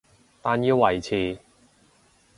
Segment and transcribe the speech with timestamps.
[0.41, 1.37] 但要維持